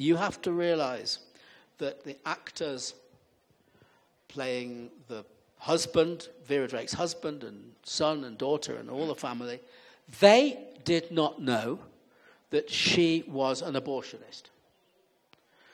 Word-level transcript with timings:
you 0.00 0.16
have 0.16 0.40
to 0.42 0.52
realize 0.52 1.18
that 1.78 2.04
the 2.04 2.16
actors 2.26 2.94
playing 4.28 4.90
the 5.08 5.24
husband, 5.58 6.28
Vera 6.46 6.66
Drake's 6.66 6.92
husband, 6.92 7.44
and 7.44 7.72
son 7.82 8.24
and 8.24 8.38
daughter, 8.38 8.76
and 8.76 8.88
all 8.90 9.06
the 9.06 9.14
family, 9.14 9.60
they 10.20 10.58
did 10.84 11.10
not 11.10 11.40
know 11.40 11.78
that 12.50 12.70
she 12.70 13.24
was 13.28 13.62
an 13.62 13.74
abortionist. 13.74 14.44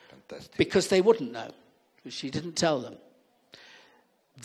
Fantastic. 0.09 0.57
Because 0.57 0.89
they 0.89 1.01
wouldn't 1.01 1.33
know, 1.33 1.51
because 1.97 2.13
she 2.13 2.31
didn't 2.31 2.57
tell 2.57 2.81
them. 2.81 2.97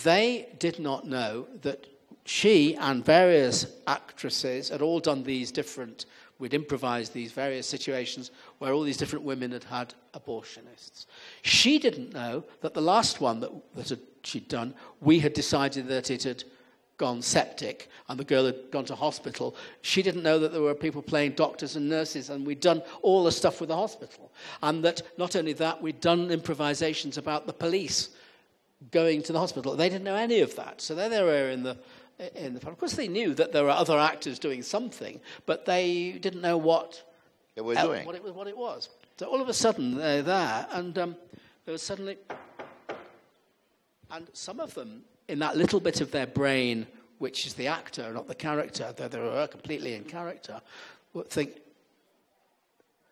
They 0.04 0.48
did 0.60 0.80
not 0.80 1.06
know 1.06 1.48
that 1.62 1.88
she 2.24 2.76
and 2.76 3.04
various 3.04 3.66
actresses 3.88 4.70
had 4.70 4.82
all 4.82 5.00
done 5.00 5.24
these 5.24 5.52
different, 5.52 6.06
we'd 6.40 6.54
improvised 6.54 7.14
these 7.14 7.32
various 7.32 7.68
situations 7.68 8.32
where 8.60 8.74
all 8.74 8.84
these 8.84 8.98
different 8.98 9.26
women 9.26 9.52
had 9.52 9.64
had 9.64 9.94
abortionists. 10.14 11.06
She 11.42 11.80
didn't 11.80 12.14
know 12.14 12.44
that 12.62 12.74
the 12.74 12.82
last 12.82 13.22
one 13.22 13.40
that, 13.40 13.52
that 13.76 14.00
she'd 14.24 14.48
done, 14.48 14.74
we 15.00 15.20
had 15.20 15.34
decided 15.34 15.88
that 15.88 16.12
it 16.12 16.24
had 16.24 16.44
gone 16.98 17.22
septic 17.22 17.90
and 18.10 18.20
the 18.20 18.24
girl 18.24 18.46
had 18.46 18.70
gone 18.70 18.86
to 18.86 18.94
hospital. 18.94 19.56
She 19.82 20.04
didn't 20.04 20.22
know 20.22 20.38
that 20.38 20.52
there 20.52 20.62
were 20.62 20.76
people 20.76 21.02
playing 21.02 21.32
doctors 21.32 21.76
and 21.76 21.90
nurses 21.90 22.30
and 22.30 22.46
we'd 22.46 22.60
done 22.60 22.84
all 23.02 23.24
the 23.24 23.32
stuff 23.32 23.60
with 23.60 23.70
the 23.70 23.76
hospital. 23.76 24.32
And 24.62 24.86
that 24.86 25.02
not 25.18 25.36
only 25.36 25.54
that, 25.54 25.82
we'd 25.82 26.00
done 26.00 26.30
improvisations 26.30 27.18
about 27.18 27.48
the 27.48 27.54
police 27.54 28.10
going 28.92 29.24
to 29.24 29.34
the 29.34 29.40
hospital. 29.40 29.76
They 29.76 29.90
didn't 29.90 30.04
know 30.04 30.16
any 30.16 30.42
of 30.42 30.56
that. 30.56 30.80
So 30.80 30.94
there 30.94 31.10
they 31.10 31.24
were 31.24 31.50
in 31.50 31.64
the, 31.64 31.78
in 32.36 32.54
the. 32.54 32.68
Of 32.68 32.78
course, 32.78 32.94
they 32.94 33.08
knew 33.08 33.34
that 33.36 33.52
there 33.52 33.64
were 33.64 33.72
other 33.72 33.98
actors 33.98 34.40
doing 34.40 34.62
something, 34.64 35.20
but 35.46 35.66
they 35.66 36.14
didn't 36.14 36.42
know 36.42 36.58
what, 36.58 37.04
They 37.56 37.62
were 37.62 37.76
doing. 37.76 38.06
what, 38.06 38.16
it, 38.16 38.24
was- 38.24 38.34
what 38.34 38.48
it 38.48 38.58
was. 38.58 38.90
So 39.18 39.28
all 39.28 39.42
of 39.42 39.50
a 39.50 39.54
sudden, 39.54 39.96
they're 39.96 40.24
there, 40.24 40.66
and 40.72 40.98
um, 40.98 41.16
there 41.66 41.72
was 41.74 41.84
suddenly. 41.84 42.18
And 44.10 44.28
some 44.34 44.60
of 44.60 44.74
them, 44.74 45.04
in 45.28 45.40
that 45.40 45.56
little 45.58 45.80
bit 45.80 46.02
of 46.02 46.12
their 46.12 46.28
brain, 46.28 46.88
which 47.20 47.46
is 47.46 47.54
the 47.54 47.68
actor, 47.68 48.12
not 48.14 48.28
the 48.28 48.36
character, 48.36 48.94
though 48.96 49.08
they 49.08 49.20
were 49.20 49.48
completely 49.48 49.94
in 49.94 50.04
character, 50.04 50.60
would 51.14 51.30
think, 51.30 51.62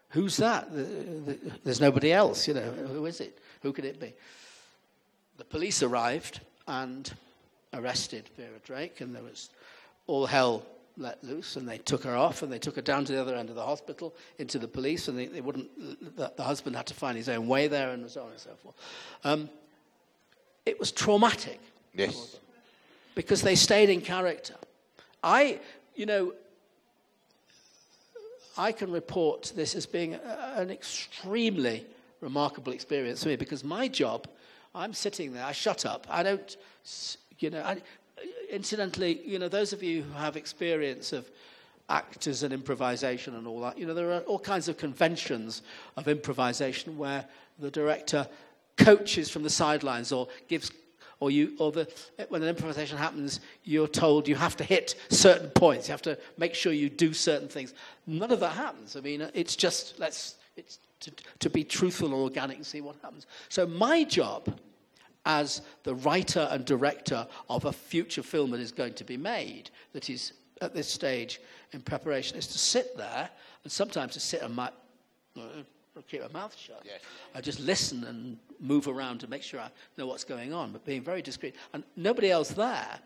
who's 0.09 0.37
that? 0.37 0.71
The- 0.71 0.83
the- 0.83 1.39
There's 1.63 1.79
nobody 1.79 2.11
else, 2.11 2.47
you 2.47 2.53
know. 2.55 2.71
Who 2.71 3.05
is 3.05 3.21
it? 3.21 3.37
Who 3.61 3.71
could 3.71 3.85
it 3.85 3.99
be? 3.99 4.13
The 5.37 5.45
police 5.45 5.83
arrived 5.83 6.41
and 6.67 7.11
arrested 7.73 8.29
Vera 8.37 8.59
Drake, 8.63 9.01
and 9.01 9.15
there 9.15 9.23
was 9.23 9.49
all 10.07 10.25
hell 10.25 10.65
let 10.97 11.23
loose, 11.23 11.55
and 11.55 11.67
they 11.67 11.77
took 11.77 12.03
her 12.03 12.15
off, 12.15 12.41
and 12.43 12.51
they 12.51 12.59
took 12.59 12.75
her 12.75 12.81
down 12.81 13.05
to 13.05 13.13
the 13.13 13.21
other 13.21 13.35
end 13.35 13.49
of 13.49 13.55
the 13.55 13.63
hospital 13.63 14.13
into 14.37 14.59
the 14.59 14.67
police, 14.67 15.07
and 15.07 15.17
they, 15.17 15.27
they 15.27 15.41
wouldn't. 15.41 15.69
The, 16.17 16.31
the 16.35 16.43
husband 16.43 16.75
had 16.75 16.87
to 16.87 16.93
find 16.93 17.15
his 17.17 17.29
own 17.29 17.47
way 17.47 17.67
there, 17.67 17.91
and 17.91 18.09
so 18.09 18.23
on 18.23 18.31
and 18.31 18.39
so 18.39 18.51
forth. 18.61 18.75
Um, 19.23 19.49
it 20.65 20.79
was 20.79 20.91
traumatic 20.91 21.59
Yes. 21.95 22.37
because 23.15 23.41
they 23.41 23.55
stayed 23.55 23.89
in 23.89 24.01
character. 24.01 24.55
I, 25.23 25.59
you 25.95 26.05
know, 26.05 26.33
I 28.57 28.71
can 28.71 28.91
report 28.91 29.53
this 29.55 29.73
as 29.75 29.85
being 29.85 30.15
a, 30.15 30.53
an 30.57 30.69
extremely 30.69 31.85
remarkable 32.21 32.73
experience 32.73 33.23
for 33.23 33.29
me 33.29 33.35
because 33.37 33.63
my 33.63 33.87
job, 33.87 34.27
I'm 34.75 34.93
sitting 34.93 35.33
there, 35.33 35.45
I 35.45 35.53
shut 35.53 35.85
up, 35.85 36.05
I 36.09 36.23
don't, 36.23 36.57
you 37.39 37.49
know, 37.49 37.61
I, 37.61 37.73
uh, 37.73 37.75
incidentally, 38.49 39.21
you 39.25 39.39
know, 39.39 39.49
those 39.49 39.73
of 39.73 39.83
you 39.83 40.03
who 40.03 40.13
have 40.13 40.35
experience 40.35 41.13
of 41.13 41.29
actors 41.89 42.43
and 42.43 42.53
improvisation 42.53 43.35
and 43.35 43.47
all 43.47 43.61
that, 43.61 43.77
you 43.77 43.85
know, 43.85 43.93
there 43.93 44.11
are 44.11 44.21
all 44.21 44.39
kinds 44.39 44.67
of 44.67 44.77
conventions 44.77 45.61
of 45.97 46.07
improvisation 46.07 46.97
where 46.97 47.25
the 47.59 47.71
director 47.71 48.27
coaches 48.77 49.29
from 49.29 49.43
the 49.43 49.49
sidelines 49.49 50.11
or 50.11 50.27
gives 50.47 50.71
or 51.19 51.29
you 51.29 51.53
or 51.59 51.71
the 51.71 51.87
when 52.29 52.41
an 52.41 52.47
improvisation 52.47 52.97
happens 52.97 53.41
you're 53.65 53.89
told 53.89 54.25
you 54.25 54.35
have 54.35 54.55
to 54.55 54.63
hit 54.63 54.95
certain 55.09 55.49
points 55.49 55.87
you 55.87 55.91
have 55.91 56.01
to 56.01 56.17
make 56.37 56.55
sure 56.55 56.71
you 56.71 56.89
do 56.89 57.13
certain 57.13 57.49
things. 57.49 57.73
None 58.07 58.31
of 58.31 58.39
that 58.39 58.53
happens. 58.53 58.95
I 58.95 59.01
mean 59.01 59.29
it's 59.33 59.55
just 59.55 59.99
let's 59.99 60.35
it's 60.55 60.79
to, 61.01 61.11
to 61.39 61.49
be 61.49 61.63
truthful 61.63 62.07
and 62.07 62.15
organic 62.15 62.57
and 62.57 62.65
see 62.65 62.81
what 62.81 62.95
happens. 63.01 63.25
So 63.49 63.65
my 63.67 64.03
job 64.03 64.59
as 65.29 65.61
the 65.83 65.93
writer 65.93 66.47
and 66.49 66.65
director 66.65 67.27
of 67.51 67.65
a 67.65 67.71
future 67.71 68.23
film 68.23 68.49
that 68.49 68.59
is 68.59 68.71
going 68.71 68.93
to 68.95 69.03
be 69.03 69.15
made 69.15 69.69
that 69.93 70.09
is 70.09 70.33
at 70.59 70.73
this 70.73 70.89
stage 70.89 71.39
in 71.71 71.81
preparation 71.81 72.35
is 72.35 72.47
to 72.47 72.57
sit 72.57 72.97
there 72.97 73.29
and 73.63 73.71
sometimes 73.71 74.13
to 74.13 74.19
sit 74.19 74.41
and 74.41 74.55
my, 74.55 74.71
keep 76.07 76.21
my 76.21 76.27
mouth 76.29 76.55
shut. 76.57 76.81
Yes. 76.83 77.01
I 77.35 77.41
just 77.41 77.59
listen 77.59 78.05
and 78.05 78.39
move 78.59 78.87
around 78.87 79.19
to 79.19 79.29
make 79.29 79.43
sure 79.43 79.59
I 79.59 79.69
know 79.97 80.07
what's 80.07 80.23
going 80.23 80.51
on, 80.51 80.71
but 80.71 80.83
being 80.83 81.03
very 81.03 81.21
discreet. 81.21 81.55
And 81.73 81.83
nobody 81.95 82.31
else 82.31 82.49
there 82.49 82.99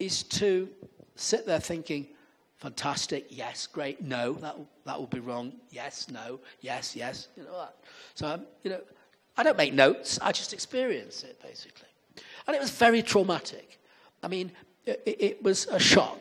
is 0.00 0.24
to 0.24 0.68
sit 1.14 1.46
there 1.46 1.60
thinking, 1.60 2.08
fantastic, 2.56 3.26
yes, 3.30 3.68
great, 3.68 4.02
no, 4.02 4.32
that, 4.32 4.56
that 4.86 4.98
will 4.98 5.06
be 5.06 5.20
wrong, 5.20 5.52
yes, 5.70 6.08
no, 6.10 6.40
yes, 6.62 6.96
yes, 6.96 7.28
you 7.36 7.44
know 7.44 7.58
that. 7.60 7.76
So, 8.16 8.26
um, 8.26 8.46
you 8.64 8.70
know, 8.70 8.80
I 9.36 9.42
don't 9.42 9.56
make 9.56 9.72
notes, 9.72 10.18
I 10.20 10.32
just 10.32 10.52
experience 10.52 11.22
it, 11.22 11.40
basically. 11.42 11.88
And 12.46 12.56
it 12.56 12.60
was 12.60 12.70
very 12.70 13.02
traumatic. 13.02 13.78
I 14.22 14.28
mean, 14.28 14.52
it, 14.86 15.02
it 15.06 15.42
was 15.42 15.66
a 15.66 15.78
shock. 15.78 16.20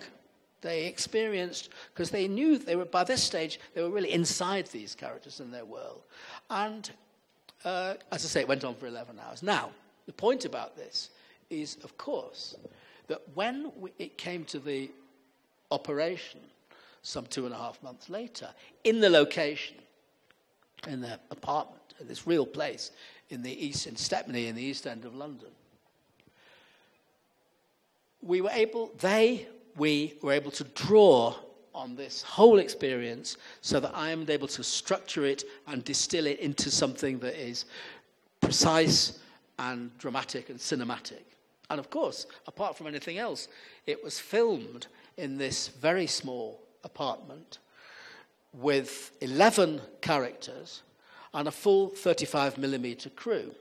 They 0.62 0.86
experienced, 0.86 1.70
because 1.94 2.12
they 2.12 2.28
knew 2.28 2.58
they 2.58 2.76
were, 2.76 2.86
by 2.86 3.04
this 3.04 3.24
stage, 3.24 3.60
they 3.74 3.82
were 3.82 3.90
really 3.90 4.12
inside 4.12 4.68
these 4.68 4.94
characters 4.96 5.40
in 5.40 5.52
their 5.52 5.66
world. 5.66 6.04
And 6.50 6.90
uh, 7.66 7.96
as 8.12 8.26
I 8.26 8.28
say, 8.28 8.42
it 8.42 8.48
went 8.48 8.64
on 8.64 8.76
for 8.76 8.88
11 8.88 9.20
hours. 9.26 9.44
Now, 9.44 9.70
the 10.06 10.14
point 10.14 10.46
about 10.46 10.76
this 10.76 11.10
is, 11.50 11.78
of 11.84 11.98
course, 11.98 12.56
that 13.08 13.22
when 13.34 13.72
we, 13.78 13.92
it 13.98 14.18
came 14.18 14.46
to 14.46 14.60
the 14.60 14.90
operation, 15.72 16.40
some 17.02 17.26
two 17.26 17.46
and 17.46 17.54
a 17.54 17.58
half 17.58 17.82
months 17.82 18.10
later, 18.10 18.50
in 18.84 19.00
the 19.00 19.10
location, 19.10 19.78
in 20.88 21.02
their 21.02 21.20
apartment, 21.32 21.94
in 22.00 22.08
this 22.08 22.26
real 22.28 22.46
place 22.46 22.92
in 23.30 23.44
the 23.44 23.66
east, 23.66 23.88
in 23.88 23.96
Stepney, 23.96 24.48
in 24.48 24.56
the 24.56 24.64
east 24.64 24.88
end 24.88 25.06
of 25.06 25.16
London, 25.16 25.50
we 28.22 28.42
were 28.42 28.50
able, 28.52 28.92
they, 29.00 29.48
we 29.78 30.16
were 30.22 30.34
able 30.34 30.52
to 30.52 30.64
draw 30.64 31.36
on 31.74 31.96
this 31.96 32.22
whole 32.22 32.60
experience 32.60 33.38
so 33.62 33.80
that 33.80 33.92
I 33.96 34.10
am 34.10 34.30
able 34.30 34.48
to 34.50 34.64
structure 34.64 35.26
it 35.26 35.44
and 35.68 35.84
distill 35.84 36.26
it 36.26 36.40
into 36.40 36.72
something 36.72 37.20
that 37.20 37.36
is 37.36 37.66
precise 38.42 39.20
and 39.60 39.96
dramatic 39.98 40.50
and 40.50 40.60
cinematic. 40.60 41.24
And 41.70 41.80
of 41.80 41.90
course, 41.90 42.26
apart 42.48 42.76
from 42.76 42.88
anything 42.88 43.20
else, 43.20 43.48
it 43.86 44.04
was 44.04 44.20
filmed 44.20 44.88
in 45.18 45.38
this 45.38 45.68
very 45.68 46.08
small 46.08 46.60
apartment 46.84 47.60
with 48.54 49.12
11 49.22 49.82
characters 50.02 50.84
and 51.34 51.48
a 51.48 51.52
full 51.52 51.90
35 51.90 52.58
millimeter 52.58 53.10
crew. 53.10 53.52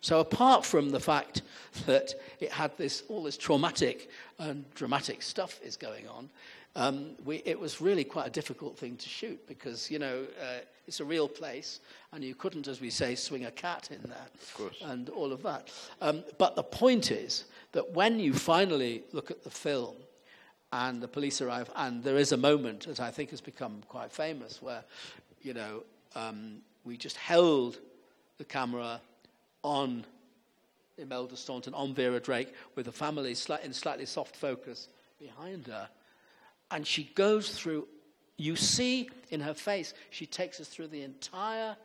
So 0.00 0.20
apart 0.20 0.64
from 0.64 0.90
the 0.90 1.00
fact 1.00 1.42
that 1.86 2.14
it 2.40 2.50
had 2.50 2.76
this 2.78 3.02
all 3.08 3.22
this 3.22 3.36
traumatic 3.36 4.10
and 4.38 4.64
dramatic 4.74 5.20
stuff 5.22 5.60
is 5.62 5.76
going 5.76 6.08
on, 6.08 6.30
um, 6.76 7.10
we, 7.24 7.42
it 7.44 7.58
was 7.58 7.80
really 7.80 8.04
quite 8.04 8.26
a 8.26 8.30
difficult 8.30 8.78
thing 8.78 8.96
to 8.96 9.08
shoot 9.08 9.46
because 9.46 9.90
you 9.90 9.98
know 9.98 10.24
uh, 10.40 10.60
it's 10.86 11.00
a 11.00 11.04
real 11.04 11.28
place 11.28 11.80
and 12.12 12.24
you 12.24 12.34
couldn't, 12.34 12.66
as 12.66 12.80
we 12.80 12.90
say, 12.90 13.14
swing 13.14 13.44
a 13.44 13.50
cat 13.50 13.90
in 13.92 14.00
there 14.08 14.26
course. 14.54 14.76
and 14.82 15.08
all 15.10 15.32
of 15.32 15.42
that. 15.42 15.70
Um, 16.00 16.24
but 16.38 16.56
the 16.56 16.62
point 16.62 17.12
is 17.12 17.44
that 17.72 17.92
when 17.92 18.18
you 18.18 18.32
finally 18.32 19.04
look 19.12 19.30
at 19.30 19.44
the 19.44 19.50
film 19.50 19.94
and 20.72 21.02
the 21.02 21.08
police 21.08 21.40
arrive, 21.40 21.70
and 21.74 22.02
there 22.04 22.16
is 22.16 22.32
a 22.32 22.36
moment 22.36 22.86
that 22.86 23.00
I 23.00 23.10
think 23.10 23.30
has 23.30 23.40
become 23.40 23.82
quite 23.88 24.12
famous 24.12 24.62
where, 24.62 24.84
you 25.42 25.54
know, 25.54 25.82
um, 26.14 26.58
we 26.84 26.96
just 26.96 27.16
held 27.16 27.78
the 28.38 28.44
camera 28.44 29.00
on 29.62 30.04
Imelda 30.96 31.36
Staunton, 31.36 31.74
on 31.74 31.92
Vera 31.94 32.20
Drake, 32.20 32.54
with 32.76 32.86
the 32.86 32.92
family 32.92 33.34
slight, 33.34 33.64
in 33.64 33.72
slightly 33.72 34.06
soft 34.06 34.36
focus 34.36 34.88
behind 35.18 35.66
her. 35.66 35.88
And 36.70 36.86
she 36.86 37.04
goes 37.14 37.50
through, 37.50 37.88
you 38.36 38.54
see 38.54 39.10
in 39.30 39.40
her 39.40 39.54
face, 39.54 39.92
she 40.10 40.26
takes 40.26 40.60
us 40.60 40.68
through 40.68 40.88
the 40.88 41.02
entire 41.02 41.76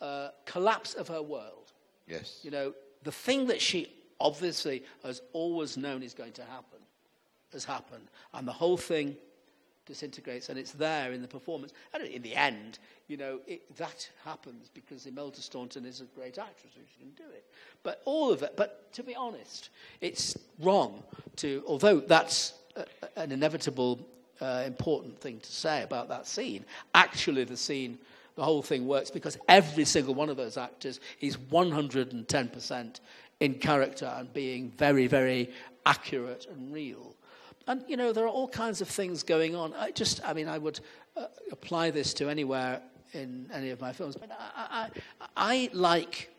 uh, 0.00 0.30
collapse 0.44 0.94
of 0.94 1.08
her 1.08 1.22
world. 1.22 1.72
Yes. 2.08 2.40
You 2.42 2.50
know, 2.50 2.74
the 3.04 3.12
thing 3.12 3.46
that 3.46 3.60
she 3.60 3.92
obviously 4.20 4.82
has 5.04 5.22
always 5.32 5.76
known 5.76 6.02
is 6.02 6.14
going 6.14 6.32
to 6.32 6.42
happen 6.42 6.77
has 7.52 7.64
happened. 7.64 8.08
And 8.34 8.46
the 8.46 8.52
whole 8.52 8.76
thing 8.76 9.16
disintegrates, 9.86 10.50
and 10.50 10.58
it's 10.58 10.72
there 10.72 11.12
in 11.12 11.22
the 11.22 11.28
performance. 11.28 11.72
And 11.94 12.04
in 12.04 12.22
the 12.22 12.34
end, 12.34 12.78
you 13.08 13.16
know, 13.16 13.40
it, 13.46 13.74
that 13.76 14.08
happens 14.24 14.70
because 14.72 15.06
Imelda 15.06 15.40
Staunton 15.40 15.86
is 15.86 16.00
a 16.00 16.04
great 16.04 16.38
actress 16.38 16.74
and 16.76 16.84
she 16.92 17.00
can 17.00 17.10
do 17.12 17.30
it. 17.32 17.46
But 17.82 18.02
all 18.04 18.30
of 18.30 18.42
it, 18.42 18.54
but 18.56 18.92
to 18.92 19.02
be 19.02 19.14
honest, 19.14 19.70
it's 20.00 20.36
wrong 20.60 21.02
to, 21.36 21.64
although 21.66 22.00
that's 22.00 22.52
a, 22.76 22.84
an 23.16 23.32
inevitable, 23.32 24.06
uh, 24.40 24.62
important 24.66 25.18
thing 25.18 25.40
to 25.40 25.50
say 25.50 25.82
about 25.82 26.08
that 26.08 26.26
scene, 26.26 26.64
actually 26.94 27.44
the 27.44 27.56
scene 27.56 27.98
the 28.38 28.44
whole 28.44 28.62
thing 28.62 28.86
works 28.86 29.10
because 29.10 29.36
every 29.48 29.84
single 29.84 30.14
one 30.14 30.28
of 30.28 30.36
those 30.36 30.56
actors 30.56 31.00
is 31.20 31.36
110% 31.36 33.00
in 33.40 33.54
character 33.54 34.14
and 34.16 34.32
being 34.32 34.70
very, 34.78 35.08
very 35.08 35.50
accurate 35.84 36.46
and 36.48 36.72
real. 36.72 37.16
And, 37.68 37.84
you 37.86 37.98
know, 37.98 38.14
there 38.14 38.24
are 38.24 38.28
all 38.30 38.48
kinds 38.48 38.80
of 38.80 38.88
things 38.88 39.22
going 39.22 39.54
on. 39.54 39.74
I 39.74 39.90
just, 39.90 40.24
I 40.24 40.32
mean, 40.32 40.48
I 40.48 40.56
would 40.56 40.80
uh, 41.18 41.26
apply 41.52 41.90
this 41.90 42.14
to 42.14 42.30
anywhere 42.30 42.80
in 43.12 43.46
any 43.52 43.68
of 43.68 43.78
my 43.78 43.92
films. 43.92 44.16
But 44.16 44.30
I, 44.32 44.88
I, 45.20 45.30
I 45.36 45.70
like 45.74 46.30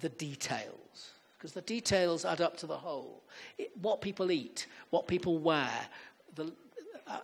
the 0.00 0.08
details 0.08 1.10
because 1.38 1.52
the 1.52 1.60
details 1.60 2.24
add 2.24 2.40
up 2.40 2.56
to 2.56 2.66
the 2.66 2.76
whole. 2.76 3.22
It, 3.56 3.70
what 3.80 4.00
people 4.00 4.32
eat, 4.32 4.66
what 4.90 5.06
people 5.06 5.38
wear. 5.38 5.70
The, 6.34 6.52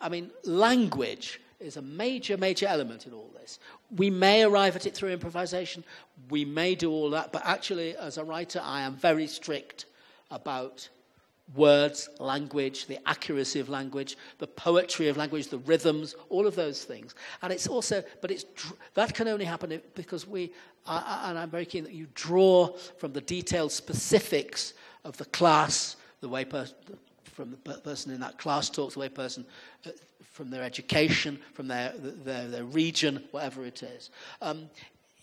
I 0.00 0.08
mean, 0.08 0.30
language 0.44 1.40
is 1.58 1.76
a 1.76 1.82
major, 1.82 2.36
major 2.36 2.66
element 2.66 3.08
in 3.08 3.12
all 3.12 3.30
this. 3.34 3.58
We 3.96 4.10
may 4.10 4.44
arrive 4.44 4.76
at 4.76 4.86
it 4.86 4.94
through 4.94 5.10
improvisation, 5.10 5.82
we 6.30 6.44
may 6.44 6.76
do 6.76 6.92
all 6.92 7.10
that, 7.10 7.32
but 7.32 7.42
actually, 7.44 7.96
as 7.96 8.16
a 8.16 8.22
writer, 8.22 8.60
I 8.62 8.82
am 8.82 8.94
very 8.94 9.26
strict 9.26 9.86
about 10.30 10.88
words, 11.54 12.08
language, 12.18 12.86
the 12.86 12.98
accuracy 13.08 13.60
of 13.60 13.68
language, 13.68 14.16
the 14.38 14.46
poetry 14.46 15.08
of 15.08 15.16
language, 15.16 15.48
the 15.48 15.58
rhythms, 15.58 16.14
all 16.28 16.46
of 16.46 16.54
those 16.54 16.84
things. 16.84 17.14
And 17.42 17.52
it's 17.52 17.66
also, 17.66 18.02
but 18.20 18.30
it's 18.30 18.44
that 18.94 19.14
can 19.14 19.28
only 19.28 19.44
happen 19.44 19.80
because 19.94 20.26
we, 20.26 20.52
and 20.86 21.38
I'm 21.38 21.50
very 21.50 21.66
keen 21.66 21.84
that 21.84 21.94
you 21.94 22.06
draw 22.14 22.68
from 22.98 23.12
the 23.12 23.20
detailed 23.20 23.72
specifics 23.72 24.74
of 25.04 25.16
the 25.16 25.24
class, 25.26 25.96
the 26.20 26.28
way 26.28 26.44
per, 26.44 26.66
from 27.24 27.50
the 27.50 27.56
person 27.56 28.12
in 28.12 28.20
that 28.20 28.38
class 28.38 28.68
talks, 28.68 28.94
the 28.94 29.00
way 29.00 29.08
person 29.08 29.46
uh, 29.86 29.90
from 30.20 30.50
their 30.50 30.62
education, 30.62 31.38
from 31.54 31.66
their, 31.66 31.92
their, 31.96 32.46
their 32.48 32.64
region, 32.64 33.24
whatever 33.30 33.64
it 33.64 33.82
is. 33.82 34.10
Um, 34.42 34.68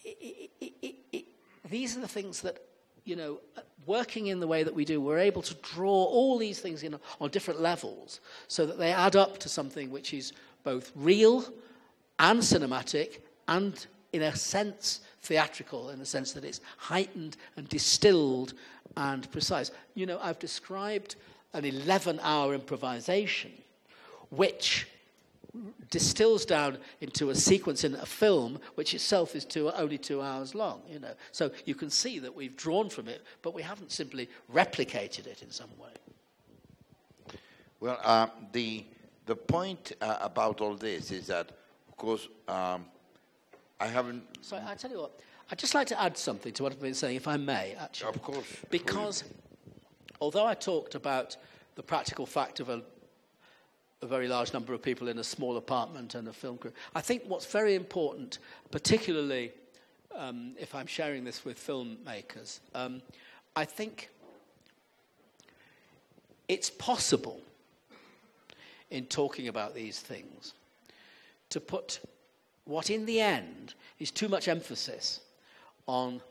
it, 0.03 0.49
it, 0.61 0.95
it, 1.11 1.25
these 1.69 1.95
are 1.97 2.01
the 2.01 2.07
things 2.07 2.41
that 2.41 2.61
you 3.05 3.15
know, 3.15 3.39
working 3.85 4.27
in 4.27 4.39
the 4.39 4.47
way 4.47 4.63
that 4.63 4.73
we 4.73 4.85
do, 4.85 5.01
we're 5.01 5.19
able 5.19 5.41
to 5.41 5.53
draw 5.55 6.03
all 6.05 6.37
these 6.37 6.59
things 6.59 6.83
in 6.83 6.97
on 7.19 7.29
different 7.29 7.61
levels 7.61 8.19
so 8.47 8.65
that 8.65 8.77
they 8.77 8.91
add 8.91 9.15
up 9.15 9.37
to 9.39 9.49
something 9.49 9.91
which 9.91 10.13
is 10.13 10.33
both 10.63 10.91
real 10.95 11.45
and 12.19 12.39
cinematic 12.39 13.19
and, 13.47 13.85
in 14.13 14.23
a 14.23 14.35
sense, 14.35 15.01
theatrical, 15.21 15.89
in 15.89 15.99
the 15.99 16.05
sense 16.05 16.31
that 16.33 16.43
it's 16.43 16.61
heightened 16.77 17.37
and 17.57 17.67
distilled 17.69 18.53
and 18.97 19.29
precise. 19.31 19.71
You 19.93 20.05
know, 20.05 20.19
I've 20.21 20.39
described 20.39 21.15
an 21.53 21.65
11 21.65 22.19
hour 22.21 22.53
improvisation 22.53 23.51
which 24.29 24.87
distills 25.89 26.45
down 26.45 26.77
into 27.01 27.29
a 27.29 27.35
sequence 27.35 27.83
in 27.83 27.95
a 27.95 28.05
film 28.05 28.59
which 28.75 28.93
itself 28.93 29.35
is 29.35 29.45
two, 29.45 29.69
only 29.71 29.97
two 29.97 30.21
hours 30.21 30.55
long. 30.55 30.81
You 30.89 30.99
know, 30.99 31.13
so 31.31 31.51
you 31.65 31.75
can 31.75 31.89
see 31.89 32.19
that 32.19 32.35
we've 32.35 32.55
drawn 32.55 32.89
from 32.89 33.07
it, 33.07 33.23
but 33.41 33.53
we 33.53 33.61
haven't 33.61 33.91
simply 33.91 34.29
replicated 34.53 35.27
it 35.27 35.41
in 35.41 35.51
some 35.51 35.69
way. 35.79 35.91
Well, 37.79 37.99
uh, 38.03 38.27
the 38.51 38.85
the 39.25 39.35
point 39.35 39.91
uh, 40.01 40.17
about 40.21 40.61
all 40.61 40.75
this 40.75 41.11
is 41.11 41.27
that, 41.27 41.51
of 41.87 41.97
course, 41.97 42.27
um, 42.47 42.85
I 43.79 43.87
haven't. 43.87 44.23
So 44.41 44.61
I 44.65 44.75
tell 44.75 44.91
you 44.91 44.99
what, 44.99 45.19
I'd 45.51 45.57
just 45.57 45.75
like 45.75 45.87
to 45.87 46.01
add 46.01 46.17
something 46.17 46.53
to 46.53 46.63
what 46.63 46.71
I've 46.71 46.81
been 46.81 46.93
saying, 46.93 47.15
if 47.15 47.27
I 47.27 47.37
may. 47.37 47.75
Actually, 47.79 48.09
of 48.09 48.21
course, 48.21 48.45
because 48.69 49.23
although 50.21 50.45
I 50.45 50.53
talked 50.53 50.95
about 50.95 51.37
the 51.75 51.83
practical 51.83 52.25
fact 52.25 52.59
of 52.59 52.69
a 52.69 52.81
a 54.05 54.07
very 54.07 54.27
large 54.27 54.53
number 54.53 54.71
of 54.71 54.81
people 54.83 55.07
in 55.07 55.17
a 55.17 55.23
small 55.23 55.57
apartment 55.57 56.13
and 56.13 56.27
a 56.27 56.33
film 56.33 56.57
crew. 56.57 56.71
I 56.93 57.01
think 57.01 57.23
what's 57.27 57.47
very 57.47 57.73
important, 57.73 58.37
particularly 58.69 59.51
um, 60.15 60.51
if 60.59 60.75
I'm 60.75 60.85
sharing 60.85 61.23
this 61.23 61.43
with 61.43 61.57
filmmakers, 61.57 62.59
um, 62.75 63.01
I 63.55 63.65
think 63.65 64.09
it's 66.47 66.69
possible 66.69 67.41
in 68.91 69.05
talking 69.07 69.47
about 69.47 69.73
these 69.73 69.99
things 69.99 70.53
to 71.49 71.59
put 71.59 71.99
what 72.65 72.91
in 72.91 73.07
the 73.07 73.19
end 73.19 73.73
is 73.99 74.11
too 74.11 74.29
much 74.29 74.47
emphasis 74.47 75.21
on 75.87 76.21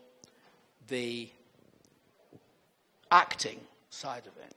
the 0.87 1.29
acting 3.11 3.59
side 3.89 4.25
of 4.27 4.37
it 4.37 4.55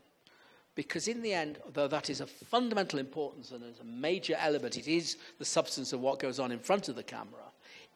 because 0.79 1.09
in 1.09 1.23
the 1.23 1.35
end, 1.35 1.59
though 1.73 1.89
that 1.89 2.09
is 2.09 2.21
of 2.21 2.31
fundamental 2.31 3.01
importance 3.01 3.51
and 3.51 3.65
is 3.65 3.81
a 3.81 3.85
major 3.85 4.37
element, 4.39 4.77
it 4.77 4.87
is 4.87 5.17
the 5.41 5.45
substance 5.45 5.93
of 5.93 5.99
what 5.99 6.21
goes 6.21 6.39
on 6.39 6.53
in 6.53 6.61
front 6.61 6.89
of 6.89 6.95
the 6.95 7.03
camera. 7.03 7.43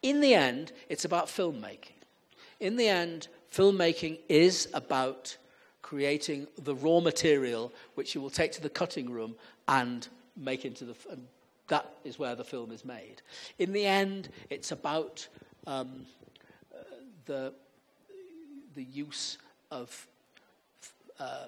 In 0.03 0.21
the 0.21 0.35
end, 0.35 0.73
it's 0.89 1.05
about 1.05 1.29
filmmaking. 1.29 2.03
In 2.59 2.75
the 2.75 2.89
end, 2.89 3.29
filmmaking 3.53 4.19
is 4.29 4.69
about 4.75 5.37
creating 5.81 6.49
the 6.65 6.75
raw 6.75 6.99
material 6.99 7.73
which 7.95 8.17
you 8.17 8.21
will 8.21 8.31
take 8.31 8.51
to 8.51 8.61
the 8.61 8.69
cutting 8.69 9.09
room 9.09 9.37
and 9.69 10.09
make 10.37 10.65
into 10.65 10.85
the. 10.85 10.97
And 11.09 11.29
that 11.69 11.89
is 12.03 12.19
where 12.19 12.35
the 12.35 12.43
film 12.43 12.73
is 12.73 12.85
made. 12.85 13.23
In 13.61 13.73
the 13.73 13.87
end, 13.87 14.29
it's 14.51 14.73
about 14.73 15.29
um, 15.69 16.05
uh, 16.75 16.83
the 17.27 17.55
the 18.75 18.83
use 18.83 19.39
of. 19.71 20.09
Uh, 21.21 21.45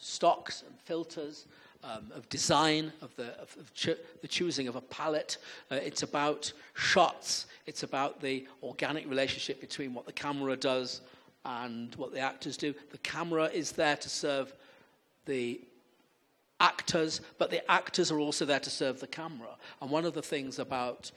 stocks 0.00 0.62
and 0.66 0.78
filters, 0.80 1.46
um, 1.84 2.10
of 2.14 2.28
design, 2.28 2.92
of, 3.02 3.14
the, 3.16 3.28
of, 3.40 3.56
of 3.58 3.72
cho- 3.74 3.96
the 4.20 4.28
choosing 4.28 4.68
of 4.68 4.76
a 4.76 4.80
palette. 4.80 5.38
Uh, 5.70 5.76
it's 5.76 6.02
about 6.02 6.52
shots. 6.74 7.46
It's 7.66 7.82
about 7.82 8.20
the 8.20 8.46
organic 8.62 9.08
relationship 9.08 9.60
between 9.60 9.94
what 9.94 10.06
the 10.06 10.12
camera 10.12 10.56
does 10.56 11.02
and 11.44 11.94
what 11.94 12.12
the 12.12 12.20
actors 12.20 12.56
do. 12.56 12.74
The 12.90 12.98
camera 12.98 13.44
is 13.44 13.72
there 13.72 13.96
to 13.96 14.08
serve 14.08 14.52
the 15.26 15.60
actors, 16.60 17.20
but 17.38 17.50
the 17.50 17.68
actors 17.70 18.10
are 18.10 18.18
also 18.18 18.44
there 18.44 18.60
to 18.60 18.70
serve 18.70 18.98
the 18.98 19.06
camera. 19.06 19.56
And 19.80 19.90
one 19.90 20.04
of 20.04 20.14
the 20.14 20.22
things 20.22 20.58
about 20.58 21.10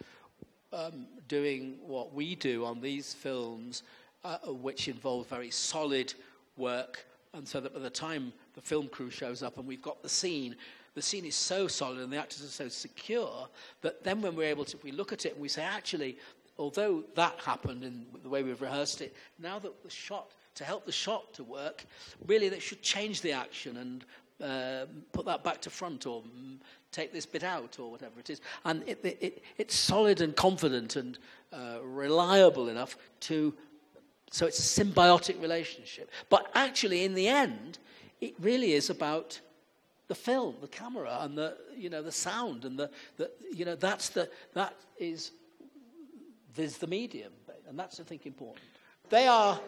um, 0.74 1.08
doing 1.28 1.78
what 1.86 2.14
we 2.14 2.36
do 2.36 2.66
on 2.66 2.82
these 2.82 3.14
films, 3.14 3.84
uh, 4.24 4.38
which 4.48 4.88
involve 4.88 5.28
very 5.28 5.50
solid 5.50 6.14
work, 6.58 7.06
and 7.34 7.48
so 7.48 7.60
that 7.60 7.74
by 7.74 7.80
the 7.80 7.90
time 7.90 8.32
the 8.54 8.62
film 8.62 8.88
crew 8.88 9.10
shows 9.10 9.44
up 9.44 9.58
and 9.58 9.68
we've 9.68 9.82
got 9.82 10.02
the 10.02 10.10
scene. 10.10 10.56
The 10.94 11.02
scene 11.02 11.26
is 11.26 11.36
so 11.36 11.68
solid 11.68 12.00
and 12.00 12.12
the 12.12 12.18
actors 12.18 12.44
are 12.44 12.48
so 12.48 12.68
secure 12.68 13.48
that 13.82 14.04
then 14.04 14.22
when 14.22 14.36
we're 14.36 14.50
able 14.50 14.66
to, 14.66 14.78
we 14.84 14.92
look 14.92 15.14
at 15.14 15.26
it 15.26 15.34
and 15.34 15.42
we 15.42 15.48
say, 15.48 15.64
actually, 15.64 16.18
although 16.58 17.04
that 17.16 17.40
happened 17.40 17.84
in 17.84 18.06
the 18.24 18.30
way 18.30 18.44
we've 18.44 18.62
rehearsed 18.62 19.02
it, 19.02 19.16
now 19.40 19.58
that 19.60 19.84
the 19.84 19.90
shot, 19.90 20.32
to 20.56 20.64
help 20.64 20.86
the 20.86 20.92
shot 20.92 21.34
to 21.34 21.44
work, 21.44 21.86
really 22.28 22.50
that 22.50 22.62
should 22.62 22.82
change 22.82 23.22
the 23.22 23.32
action 23.32 23.78
and 23.78 24.06
uh, 24.44 24.86
put 25.12 25.26
that 25.26 25.44
back 25.44 25.62
to 25.62 25.70
front 25.70 26.06
or 26.06 26.24
um, 26.24 26.60
take 26.92 27.14
this 27.14 27.26
bit 27.26 27.44
out 27.44 27.80
or 27.80 27.90
whatever 27.90 28.20
it 28.20 28.30
is. 28.30 28.42
And 28.66 28.84
it, 28.88 29.00
it, 29.04 29.18
it, 29.22 29.44
it's 29.58 29.76
solid 29.76 30.22
and 30.22 30.36
confident 30.36 30.96
and 30.96 31.18
uh, 31.54 31.78
reliable 31.84 32.70
enough 32.70 32.98
to, 33.22 33.54
so 34.30 34.46
it's 34.46 34.60
a 34.60 34.84
symbiotic 34.84 35.42
relationship. 35.42 36.10
But 36.30 36.52
actually, 36.56 37.06
in 37.06 37.14
the 37.14 37.28
end, 37.28 37.80
it 38.22 38.36
really 38.40 38.74
is 38.74 38.90
about 38.90 39.40
the 40.08 40.16
film, 40.16 40.56
the 40.62 40.68
camera, 40.68 41.18
and 41.22 41.38
the 41.38 41.58
you 41.76 41.90
know 41.90 42.02
the 42.02 42.12
sound, 42.12 42.66
and 42.66 42.78
the, 42.78 42.90
the 43.18 43.32
you 43.54 43.66
know 43.66 43.76
that's 43.76 44.10
the 44.10 44.30
that 44.54 44.76
is 45.00 45.32
there's 46.56 46.78
the 46.78 46.88
medium, 46.88 47.32
and 47.68 47.78
that's 47.78 48.00
I 48.00 48.04
think 48.04 48.26
important. 48.26 48.64
They 49.10 49.28
are 49.28 49.60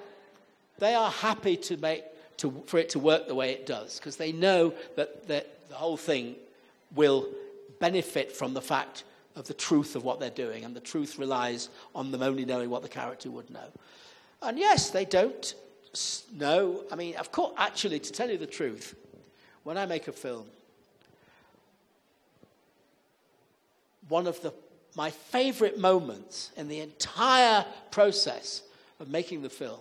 they 0.80 0.94
are 0.96 1.12
happy 1.12 1.58
to 1.58 1.78
make 1.78 2.04
to, 2.38 2.64
for 2.66 2.78
it 2.78 2.90
to 2.90 3.00
work 3.00 3.28
the 3.28 3.36
way 3.36 3.52
it 3.52 3.66
does 3.66 4.00
because 4.00 4.18
they 4.18 4.32
know 4.32 4.74
that, 4.96 5.28
that 5.28 5.70
the 5.70 5.76
whole 5.76 5.98
thing 5.98 6.36
will 6.96 7.30
benefit 7.80 8.32
from 8.32 8.54
the 8.54 8.62
fact 8.62 9.04
of 9.36 9.48
the 9.48 9.54
truth 9.54 9.96
of 9.96 10.04
what 10.04 10.20
they're 10.20 10.30
doing, 10.30 10.64
and 10.64 10.76
the 10.76 10.80
truth 10.80 11.18
relies 11.18 11.70
on 11.96 12.12
them 12.12 12.22
only 12.22 12.46
knowing 12.46 12.70
what 12.70 12.82
the 12.82 12.90
character 12.90 13.32
would 13.32 13.50
know. 13.50 13.68
And 14.42 14.60
yes, 14.60 14.90
they 14.90 15.06
don't 15.06 15.56
no, 16.34 16.84
I 16.92 16.96
mean, 16.96 17.16
of 17.16 17.32
course, 17.32 17.54
actually, 17.58 18.00
to 18.00 18.12
tell 18.12 18.30
you 18.30 18.38
the 18.38 18.48
truth, 18.48 18.96
when 19.64 19.78
I 19.78 19.86
make 19.86 20.08
a 20.08 20.12
film, 20.12 20.46
one 24.10 24.28
of 24.28 24.42
the, 24.42 24.54
my 24.96 25.10
favorite 25.10 25.80
moments 25.80 26.52
in 26.58 26.68
the 26.68 26.80
entire 26.80 27.66
process 27.92 28.64
of 29.00 29.10
making 29.10 29.42
the 29.42 29.50
film 29.50 29.80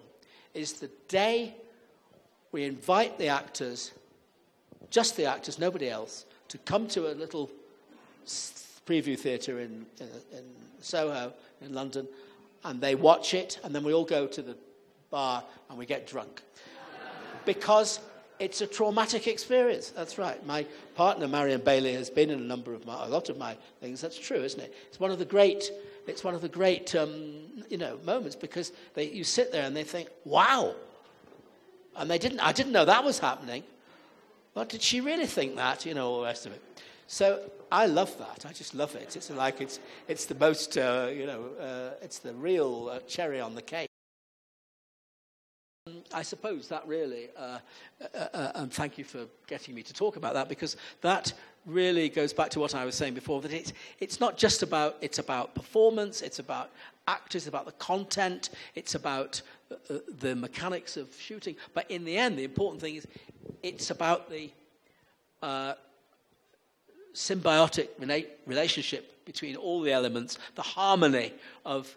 is 0.55 0.75
the 0.75 0.91
day 1.09 1.55
we 2.53 2.65
invite 2.65 3.19
the 3.19 3.29
actors, 3.29 3.93
just 4.91 5.17
the 5.17 5.25
actors, 5.25 5.59
nobody 5.59 5.89
else, 5.89 6.27
to 6.49 6.59
come 6.59 6.87
to 6.89 7.11
a 7.11 7.15
little 7.15 7.51
preview 8.87 9.19
theatre 9.19 9.61
in, 9.61 9.87
in, 9.99 10.09
in 10.33 10.45
Soho 10.81 11.33
in 11.63 11.73
London, 11.73 12.07
and 12.65 12.81
they 12.81 12.95
watch 12.95 13.33
it, 13.33 13.59
and 13.65 13.75
then 13.75 13.83
we 13.83 13.95
all 13.95 14.05
go 14.05 14.27
to 14.27 14.43
the 14.43 14.57
bar 15.13 15.45
and 15.71 15.79
we 15.79 15.87
get 15.87 16.09
drunk. 16.09 16.43
Because 17.45 18.01
it's 18.41 18.61
a 18.61 18.67
traumatic 18.67 19.29
experience. 19.29 19.91
That's 19.91 20.19
right. 20.19 20.45
My 20.45 20.67
partner, 20.97 21.29
Marion 21.29 21.61
Bailey, 21.61 21.93
has 21.95 22.11
been 22.11 22.31
in 22.31 22.41
a 22.41 22.43
number 22.43 22.75
of 22.75 22.85
my, 22.85 23.05
a 23.05 23.09
lot 23.09 23.29
of 23.29 23.39
my 23.39 23.57
things. 23.81 24.01
That's 24.01 24.19
true, 24.19 24.43
isn't 24.43 24.61
it? 24.61 24.75
It's 24.89 24.99
one 24.99 25.13
of 25.13 25.21
the 25.21 25.25
great, 25.25 25.71
it's 26.09 26.25
one 26.25 26.35
of 26.35 26.41
the 26.41 26.49
great, 26.49 26.93
um, 26.97 27.35
you 27.69 27.79
know, 27.79 28.01
moments 28.05 28.35
because 28.35 28.73
they, 28.95 29.09
you 29.09 29.23
sit 29.23 29.53
there 29.53 29.63
and 29.63 29.77
they 29.77 29.85
think, 29.85 30.09
wow. 30.25 30.75
And 31.97 32.11
they 32.11 32.19
didn't, 32.19 32.41
I 32.41 32.51
didn't 32.51 32.73
know 32.73 32.85
that 32.85 33.05
was 33.05 33.21
happening. 33.21 33.63
Well, 34.55 34.65
did 34.65 34.83
she 34.83 35.01
really 35.01 35.27
think 35.27 35.55
that? 35.57 35.87
You 35.87 35.95
know, 35.95 36.11
all 36.11 36.21
the 36.23 36.27
rest 36.27 36.47
of 36.47 36.53
it. 36.53 36.63
So 37.07 37.49
I 37.71 37.87
love 37.87 38.17
that. 38.19 38.45
I 38.49 38.53
just 38.53 38.75
love 38.75 38.97
it. 38.97 39.15
It's 39.15 39.31
like 39.31 39.61
it's, 39.61 39.79
it's 40.09 40.25
the 40.27 40.35
most, 40.35 40.77
uh, 40.77 41.11
you 41.15 41.27
know, 41.27 41.45
uh, 41.61 42.03
it's 42.03 42.19
the 42.19 42.33
real 42.35 42.91
uh, 42.91 42.99
cherry 43.07 43.41
on 43.41 43.55
the 43.55 43.63
cake. 43.63 43.92
I 46.15 46.23
suppose 46.23 46.69
that 46.69 46.87
really, 46.87 47.29
uh, 47.37 47.59
uh, 48.03 48.19
uh, 48.35 48.53
and 48.57 48.73
thank 48.73 48.99
you 48.99 49.05
for 49.05 49.27
getting 49.47 49.75
me 49.75 49.83
to 49.83 49.93
talk 49.93 50.17
about 50.17 50.35
that 50.35 50.49
because 50.49 50.77
that 51.01 51.33
really 51.67 52.09
goes 52.09 52.33
back 52.33 52.51
to 52.51 52.61
what 52.61 52.75
I 52.75 52.85
was 52.85 52.95
saying 52.95 53.15
before 53.15 53.41
that 53.43 53.53
it's, 53.53 53.73
it's 54.01 54.21
not 54.21 54.37
just 54.37 54.63
about, 54.63 54.97
it's 55.01 55.19
about 55.19 55.55
performance, 55.55 56.23
it's 56.23 56.39
about 56.39 56.71
actors, 57.07 57.43
it's 57.43 57.49
about 57.49 57.67
the 57.67 57.73
content, 57.73 58.51
it's 58.75 58.95
about 58.95 59.43
uh, 59.71 59.99
the 60.19 60.35
mechanics 60.35 60.97
of 60.97 61.15
shooting. 61.19 61.57
But 61.75 61.91
in 61.91 62.05
the 62.05 62.17
end, 62.17 62.39
the 62.39 62.45
important 62.45 62.81
thing 62.81 62.97
is 62.97 63.07
it's 63.63 63.91
about 63.91 64.31
the 64.31 64.51
uh, 65.43 65.75
symbiotic 67.15 67.89
relationship 68.47 69.25
between 69.25 69.57
all 69.57 69.81
the 69.81 69.93
elements, 69.93 70.39
the 70.55 70.63
harmony 70.63 71.33
of 71.65 71.97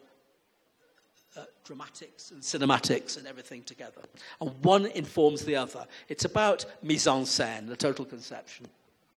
uh, 1.38 1.46
dramatics 1.63 2.32
and 2.32 2.42
cinematics 2.42 3.18
and 3.18 3.27
everything 3.27 3.63
together. 3.63 4.01
And 4.42 4.51
one 4.63 4.86
informs 4.88 5.44
the 5.44 5.56
other. 5.56 5.86
It's 6.08 6.25
about 6.25 6.65
mise 6.82 7.08
en 7.08 7.24
scène, 7.24 7.68
the 7.68 7.75
total 7.75 8.06
conception. 8.06 8.68